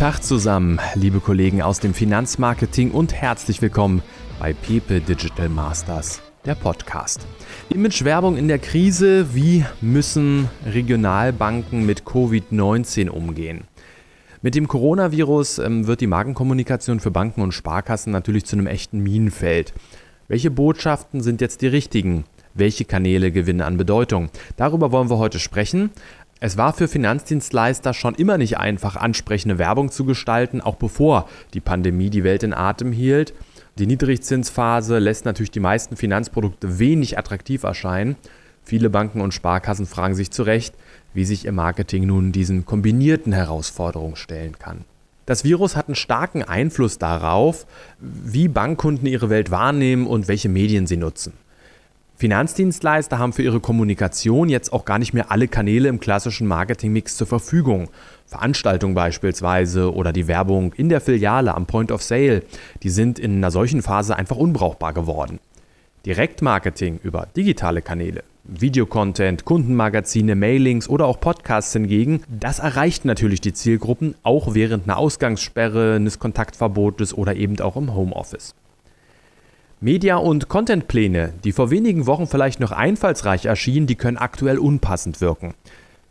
Tag 0.00 0.22
zusammen, 0.22 0.80
liebe 0.94 1.20
Kollegen 1.20 1.60
aus 1.60 1.78
dem 1.78 1.92
Finanzmarketing 1.92 2.90
und 2.90 3.12
herzlich 3.12 3.60
willkommen 3.60 4.00
bei 4.38 4.54
Pepe 4.54 5.02
Digital 5.02 5.50
Masters, 5.50 6.22
der 6.46 6.54
Podcast. 6.54 7.26
Image-Werbung 7.68 8.38
in 8.38 8.48
der 8.48 8.58
Krise, 8.58 9.34
wie 9.34 9.62
müssen 9.82 10.48
Regionalbanken 10.64 11.84
mit 11.84 12.04
Covid-19 12.04 13.10
umgehen? 13.10 13.64
Mit 14.40 14.54
dem 14.54 14.68
Coronavirus 14.68 15.58
ähm, 15.58 15.86
wird 15.86 16.00
die 16.00 16.06
Markenkommunikation 16.06 16.98
für 16.98 17.10
Banken 17.10 17.42
und 17.42 17.52
Sparkassen 17.52 18.10
natürlich 18.10 18.46
zu 18.46 18.56
einem 18.56 18.68
echten 18.68 19.00
Minenfeld. 19.00 19.74
Welche 20.28 20.50
Botschaften 20.50 21.20
sind 21.20 21.42
jetzt 21.42 21.60
die 21.60 21.66
richtigen? 21.66 22.24
Welche 22.54 22.84
Kanäle 22.84 23.30
gewinnen 23.32 23.60
an 23.60 23.76
Bedeutung? 23.76 24.28
Darüber 24.56 24.92
wollen 24.92 25.10
wir 25.10 25.18
heute 25.18 25.38
sprechen. 25.38 25.90
Es 26.42 26.56
war 26.56 26.72
für 26.72 26.88
Finanzdienstleister 26.88 27.92
schon 27.92 28.14
immer 28.14 28.38
nicht 28.38 28.56
einfach, 28.56 28.96
ansprechende 28.96 29.58
Werbung 29.58 29.90
zu 29.90 30.06
gestalten, 30.06 30.62
auch 30.62 30.76
bevor 30.76 31.28
die 31.52 31.60
Pandemie 31.60 32.08
die 32.08 32.24
Welt 32.24 32.42
in 32.42 32.54
Atem 32.54 32.92
hielt. 32.92 33.34
Die 33.78 33.86
Niedrigzinsphase 33.86 34.98
lässt 34.98 35.26
natürlich 35.26 35.50
die 35.50 35.60
meisten 35.60 35.96
Finanzprodukte 35.96 36.78
wenig 36.78 37.18
attraktiv 37.18 37.62
erscheinen. 37.62 38.16
Viele 38.62 38.88
Banken 38.88 39.20
und 39.20 39.34
Sparkassen 39.34 39.84
fragen 39.84 40.14
sich 40.14 40.30
zu 40.30 40.42
Recht, 40.42 40.74
wie 41.12 41.26
sich 41.26 41.44
ihr 41.44 41.52
Marketing 41.52 42.06
nun 42.06 42.32
diesen 42.32 42.64
kombinierten 42.64 43.34
Herausforderungen 43.34 44.16
stellen 44.16 44.58
kann. 44.58 44.86
Das 45.26 45.44
Virus 45.44 45.76
hat 45.76 45.88
einen 45.88 45.94
starken 45.94 46.42
Einfluss 46.42 46.96
darauf, 46.96 47.66
wie 48.00 48.48
Bankkunden 48.48 49.06
ihre 49.06 49.28
Welt 49.28 49.50
wahrnehmen 49.50 50.06
und 50.06 50.26
welche 50.26 50.48
Medien 50.48 50.86
sie 50.86 50.96
nutzen. 50.96 51.34
Finanzdienstleister 52.20 53.18
haben 53.18 53.32
für 53.32 53.42
ihre 53.42 53.60
Kommunikation 53.60 54.50
jetzt 54.50 54.74
auch 54.74 54.84
gar 54.84 54.98
nicht 54.98 55.14
mehr 55.14 55.30
alle 55.30 55.48
Kanäle 55.48 55.88
im 55.88 56.00
klassischen 56.00 56.46
Marketingmix 56.46 57.16
zur 57.16 57.26
Verfügung. 57.26 57.88
Veranstaltungen 58.26 58.94
beispielsweise 58.94 59.94
oder 59.94 60.12
die 60.12 60.28
Werbung 60.28 60.74
in 60.74 60.90
der 60.90 61.00
Filiale 61.00 61.54
am 61.54 61.64
Point 61.64 61.90
of 61.90 62.02
Sale, 62.02 62.42
die 62.82 62.90
sind 62.90 63.18
in 63.18 63.36
einer 63.36 63.50
solchen 63.50 63.80
Phase 63.80 64.16
einfach 64.16 64.36
unbrauchbar 64.36 64.92
geworden. 64.92 65.40
Direktmarketing 66.04 67.00
über 67.02 67.26
digitale 67.34 67.80
Kanäle, 67.80 68.22
Videocontent, 68.44 69.46
Kundenmagazine, 69.46 70.34
Mailings 70.34 70.90
oder 70.90 71.06
auch 71.06 71.20
Podcasts 71.20 71.72
hingegen, 71.72 72.22
das 72.28 72.58
erreicht 72.58 73.06
natürlich 73.06 73.40
die 73.40 73.54
Zielgruppen 73.54 74.14
auch 74.24 74.52
während 74.52 74.84
einer 74.84 74.98
Ausgangssperre, 74.98 75.94
eines 75.94 76.18
Kontaktverbotes 76.18 77.14
oder 77.14 77.34
eben 77.36 77.58
auch 77.60 77.76
im 77.76 77.94
Homeoffice. 77.94 78.54
Media- 79.82 80.18
und 80.18 80.50
Contentpläne, 80.50 81.32
die 81.42 81.52
vor 81.52 81.70
wenigen 81.70 82.06
Wochen 82.06 82.26
vielleicht 82.26 82.60
noch 82.60 82.70
einfallsreich 82.70 83.46
erschienen, 83.46 83.86
die 83.86 83.94
können 83.94 84.18
aktuell 84.18 84.58
unpassend 84.58 85.22
wirken. 85.22 85.54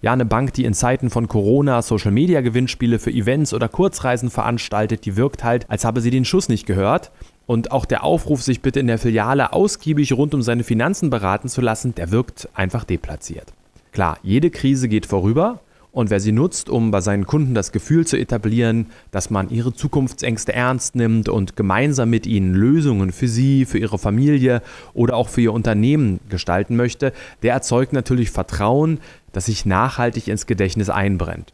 Ja, 0.01 0.11
eine 0.11 0.25
Bank, 0.25 0.53
die 0.53 0.65
in 0.65 0.73
Zeiten 0.73 1.11
von 1.11 1.27
Corona 1.27 1.83
Social-Media-Gewinnspiele 1.83 2.97
für 2.97 3.11
Events 3.11 3.53
oder 3.53 3.67
Kurzreisen 3.67 4.31
veranstaltet, 4.31 5.05
die 5.05 5.17
wirkt 5.17 5.43
halt, 5.43 5.69
als 5.69 5.85
habe 5.85 6.01
sie 6.01 6.09
den 6.09 6.25
Schuss 6.25 6.49
nicht 6.49 6.65
gehört. 6.65 7.11
Und 7.45 7.71
auch 7.71 7.85
der 7.85 8.03
Aufruf, 8.03 8.41
sich 8.41 8.63
bitte 8.63 8.79
in 8.79 8.87
der 8.87 8.97
Filiale 8.97 9.53
ausgiebig 9.53 10.13
rund 10.13 10.33
um 10.33 10.41
seine 10.41 10.63
Finanzen 10.63 11.11
beraten 11.11 11.47
zu 11.47 11.61
lassen, 11.61 11.93
der 11.93 12.09
wirkt 12.09 12.49
einfach 12.55 12.85
deplatziert. 12.85 13.53
Klar, 13.91 14.17
jede 14.23 14.49
Krise 14.49 14.87
geht 14.87 15.05
vorüber 15.05 15.59
und 15.91 16.09
wer 16.11 16.19
sie 16.19 16.31
nutzt, 16.31 16.69
um 16.69 16.91
bei 16.91 17.01
seinen 17.01 17.25
Kunden 17.25 17.55
das 17.55 17.71
Gefühl 17.71 18.05
zu 18.05 18.17
etablieren, 18.17 18.87
dass 19.11 19.29
man 19.29 19.49
ihre 19.49 19.73
Zukunftsängste 19.73 20.53
ernst 20.53 20.95
nimmt 20.95 21.29
und 21.29 21.55
gemeinsam 21.55 22.09
mit 22.09 22.27
ihnen 22.27 22.53
Lösungen 22.53 23.11
für 23.11 23.27
sie, 23.27 23.65
für 23.65 23.79
ihre 23.79 23.97
Familie 23.97 24.61
oder 24.93 25.15
auch 25.15 25.29
für 25.29 25.41
ihr 25.41 25.53
Unternehmen 25.53 26.19
gestalten 26.29 26.75
möchte, 26.75 27.11
der 27.41 27.53
erzeugt 27.53 27.93
natürlich 27.93 28.29
Vertrauen, 28.29 28.99
das 29.31 29.47
sich 29.47 29.65
nachhaltig 29.65 30.27
ins 30.27 30.45
Gedächtnis 30.45 30.89
einbrennt. 30.89 31.53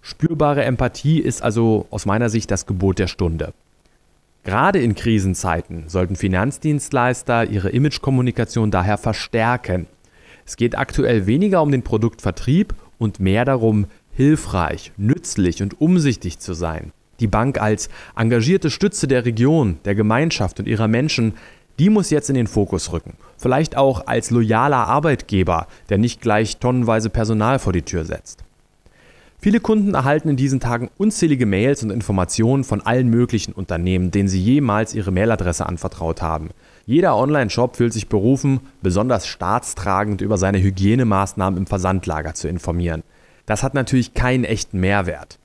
Spürbare 0.00 0.64
Empathie 0.64 1.18
ist 1.18 1.42
also 1.42 1.86
aus 1.90 2.06
meiner 2.06 2.30
Sicht 2.30 2.50
das 2.50 2.64
Gebot 2.64 2.98
der 2.98 3.08
Stunde. 3.08 3.52
Gerade 4.42 4.80
in 4.80 4.94
Krisenzeiten 4.94 5.84
sollten 5.88 6.16
Finanzdienstleister 6.16 7.44
ihre 7.44 7.68
Imagekommunikation 7.68 8.70
daher 8.70 8.96
verstärken. 8.96 9.86
Es 10.46 10.56
geht 10.56 10.78
aktuell 10.78 11.26
weniger 11.26 11.60
um 11.60 11.70
den 11.70 11.82
Produktvertrieb 11.82 12.74
und 13.00 13.18
mehr 13.18 13.44
darum, 13.44 13.86
hilfreich, 14.12 14.92
nützlich 14.96 15.62
und 15.62 15.80
umsichtig 15.80 16.38
zu 16.38 16.52
sein. 16.54 16.92
Die 17.18 17.26
Bank 17.26 17.60
als 17.60 17.88
engagierte 18.16 18.70
Stütze 18.70 19.08
der 19.08 19.24
Region, 19.24 19.78
der 19.84 19.94
Gemeinschaft 19.94 20.60
und 20.60 20.68
ihrer 20.68 20.86
Menschen, 20.86 21.34
die 21.78 21.90
muss 21.90 22.10
jetzt 22.10 22.28
in 22.28 22.36
den 22.36 22.46
Fokus 22.46 22.92
rücken. 22.92 23.14
Vielleicht 23.38 23.76
auch 23.76 24.06
als 24.06 24.30
loyaler 24.30 24.86
Arbeitgeber, 24.86 25.66
der 25.88 25.98
nicht 25.98 26.20
gleich 26.20 26.58
tonnenweise 26.58 27.10
Personal 27.10 27.58
vor 27.58 27.72
die 27.72 27.82
Tür 27.82 28.04
setzt. 28.04 28.44
Viele 29.42 29.60
Kunden 29.60 29.94
erhalten 29.94 30.28
in 30.28 30.36
diesen 30.36 30.60
Tagen 30.60 30.90
unzählige 30.98 31.46
Mails 31.46 31.82
und 31.82 31.88
Informationen 31.88 32.62
von 32.62 32.82
allen 32.82 33.08
möglichen 33.08 33.52
Unternehmen, 33.52 34.10
denen 34.10 34.28
sie 34.28 34.40
jemals 34.40 34.94
ihre 34.94 35.12
Mailadresse 35.12 35.64
anvertraut 35.64 36.20
haben. 36.20 36.50
Jeder 36.84 37.16
Online-Shop 37.16 37.76
fühlt 37.76 37.94
sich 37.94 38.08
berufen, 38.08 38.60
besonders 38.82 39.26
staatstragend 39.26 40.20
über 40.20 40.36
seine 40.36 40.60
Hygienemaßnahmen 40.60 41.56
im 41.56 41.66
Versandlager 41.66 42.34
zu 42.34 42.48
informieren. 42.48 43.02
Das 43.46 43.62
hat 43.62 43.72
natürlich 43.72 44.12
keinen 44.12 44.44
echten 44.44 44.78
Mehrwert. 44.78 45.38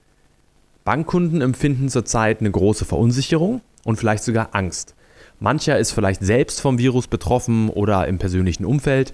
Bankkunden 0.84 1.39
empfinden 1.41 1.88
zurzeit 1.88 2.41
eine 2.41 2.51
große 2.51 2.84
Verunsicherung 2.84 3.61
und 3.85 3.95
vielleicht 3.95 4.25
sogar 4.25 4.50
Angst. 4.51 4.94
Mancher 5.39 5.79
ist 5.79 5.91
vielleicht 5.91 6.22
selbst 6.22 6.59
vom 6.59 6.79
Virus 6.79 7.07
betroffen 7.07 7.69
oder 7.69 8.07
im 8.07 8.17
persönlichen 8.17 8.66
Umfeld. 8.66 9.13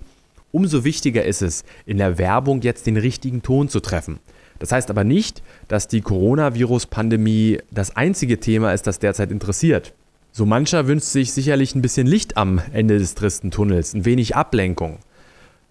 Umso 0.51 0.83
wichtiger 0.83 1.23
ist 1.23 1.43
es, 1.43 1.63
in 1.85 1.97
der 1.97 2.17
Werbung 2.17 2.61
jetzt 2.61 2.87
den 2.87 2.97
richtigen 2.97 3.43
Ton 3.43 3.69
zu 3.69 3.79
treffen. 3.79 4.19
Das 4.61 4.71
heißt 4.71 4.91
aber 4.91 5.03
nicht, 5.03 5.41
dass 5.67 5.87
die 5.87 6.01
Coronavirus-Pandemie 6.01 7.57
das 7.71 7.95
einzige 7.95 8.39
Thema 8.39 8.73
ist, 8.73 8.85
das 8.85 8.99
derzeit 8.99 9.31
interessiert. 9.31 9.95
So 10.31 10.45
mancher 10.45 10.85
wünscht 10.85 11.07
sich 11.07 11.33
sicherlich 11.33 11.73
ein 11.73 11.81
bisschen 11.81 12.05
Licht 12.05 12.37
am 12.37 12.61
Ende 12.71 12.99
des 12.99 13.15
tristen 13.15 13.49
Tunnels, 13.49 13.95
ein 13.95 14.05
wenig 14.05 14.35
Ablenkung. 14.35 14.99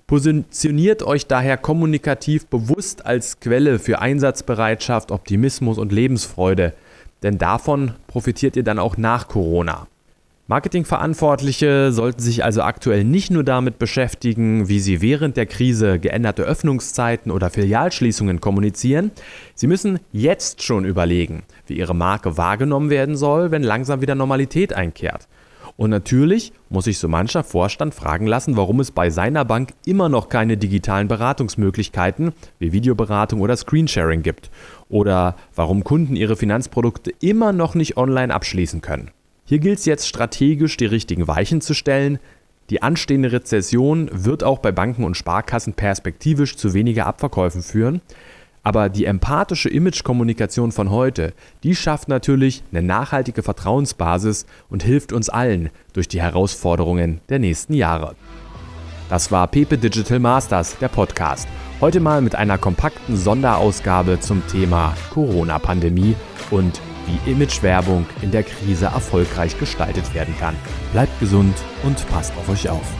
Positioniert 0.08 1.04
euch 1.04 1.28
daher 1.28 1.56
kommunikativ 1.56 2.48
bewusst 2.48 3.06
als 3.06 3.38
Quelle 3.38 3.78
für 3.78 4.00
Einsatzbereitschaft, 4.00 5.12
Optimismus 5.12 5.78
und 5.78 5.92
Lebensfreude, 5.92 6.74
denn 7.22 7.38
davon 7.38 7.92
profitiert 8.08 8.56
ihr 8.56 8.64
dann 8.64 8.80
auch 8.80 8.96
nach 8.96 9.28
Corona. 9.28 9.86
Marketingverantwortliche 10.50 11.92
sollten 11.92 12.18
sich 12.18 12.42
also 12.42 12.62
aktuell 12.62 13.04
nicht 13.04 13.30
nur 13.30 13.44
damit 13.44 13.78
beschäftigen, 13.78 14.68
wie 14.68 14.80
sie 14.80 15.00
während 15.00 15.36
der 15.36 15.46
Krise 15.46 16.00
geänderte 16.00 16.42
Öffnungszeiten 16.42 17.30
oder 17.30 17.50
Filialschließungen 17.50 18.40
kommunizieren. 18.40 19.12
Sie 19.54 19.68
müssen 19.68 20.00
jetzt 20.10 20.64
schon 20.64 20.84
überlegen, 20.84 21.44
wie 21.68 21.74
ihre 21.74 21.94
Marke 21.94 22.36
wahrgenommen 22.36 22.90
werden 22.90 23.16
soll, 23.16 23.52
wenn 23.52 23.62
langsam 23.62 24.00
wieder 24.00 24.16
Normalität 24.16 24.72
einkehrt. 24.72 25.28
Und 25.76 25.90
natürlich 25.90 26.52
muss 26.68 26.86
sich 26.86 26.98
so 26.98 27.06
mancher 27.06 27.44
Vorstand 27.44 27.94
fragen 27.94 28.26
lassen, 28.26 28.56
warum 28.56 28.80
es 28.80 28.90
bei 28.90 29.08
seiner 29.08 29.44
Bank 29.44 29.74
immer 29.86 30.08
noch 30.08 30.28
keine 30.28 30.56
digitalen 30.56 31.06
Beratungsmöglichkeiten 31.06 32.32
wie 32.58 32.72
Videoberatung 32.72 33.40
oder 33.40 33.56
Screensharing 33.56 34.24
gibt. 34.24 34.50
Oder 34.88 35.36
warum 35.54 35.84
Kunden 35.84 36.16
ihre 36.16 36.34
Finanzprodukte 36.34 37.12
immer 37.20 37.52
noch 37.52 37.76
nicht 37.76 37.96
online 37.96 38.34
abschließen 38.34 38.80
können. 38.80 39.12
Hier 39.50 39.58
gilt 39.58 39.80
es 39.80 39.84
jetzt 39.84 40.06
strategisch, 40.06 40.76
die 40.76 40.86
richtigen 40.86 41.26
Weichen 41.26 41.60
zu 41.60 41.74
stellen. 41.74 42.20
Die 42.70 42.82
anstehende 42.82 43.32
Rezession 43.32 44.08
wird 44.12 44.44
auch 44.44 44.60
bei 44.60 44.70
Banken 44.70 45.02
und 45.02 45.16
Sparkassen 45.16 45.72
perspektivisch 45.72 46.56
zu 46.56 46.72
weniger 46.72 47.06
Abverkäufen 47.06 47.60
führen. 47.60 48.00
Aber 48.62 48.88
die 48.88 49.06
empathische 49.06 49.68
Imagekommunikation 49.68 50.70
von 50.70 50.92
heute, 50.92 51.32
die 51.64 51.74
schafft 51.74 52.06
natürlich 52.06 52.62
eine 52.70 52.82
nachhaltige 52.82 53.42
Vertrauensbasis 53.42 54.46
und 54.68 54.84
hilft 54.84 55.12
uns 55.12 55.28
allen 55.28 55.70
durch 55.94 56.06
die 56.06 56.22
Herausforderungen 56.22 57.20
der 57.28 57.40
nächsten 57.40 57.74
Jahre. 57.74 58.14
Das 59.08 59.32
war 59.32 59.48
Pepe 59.48 59.78
Digital 59.78 60.20
Masters, 60.20 60.78
der 60.78 60.86
Podcast. 60.86 61.48
Heute 61.80 61.98
mal 61.98 62.22
mit 62.22 62.36
einer 62.36 62.56
kompakten 62.56 63.16
Sonderausgabe 63.16 64.20
zum 64.20 64.46
Thema 64.46 64.94
Corona-Pandemie 65.12 66.14
und 66.52 66.80
wie 67.10 67.30
Imagewerbung 67.30 68.06
in 68.22 68.30
der 68.30 68.42
Krise 68.42 68.86
erfolgreich 68.86 69.58
gestaltet 69.58 70.14
werden 70.14 70.34
kann. 70.38 70.56
Bleibt 70.92 71.18
gesund 71.20 71.54
und 71.82 72.06
passt 72.08 72.32
auf 72.36 72.48
euch 72.48 72.68
auf. 72.68 72.94